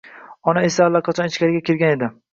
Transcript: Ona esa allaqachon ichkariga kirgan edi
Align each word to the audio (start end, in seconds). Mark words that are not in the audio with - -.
Ona 0.53 0.63
esa 0.69 0.87
allaqachon 0.89 1.31
ichkariga 1.33 1.63
kirgan 1.69 1.95
edi 1.99 2.11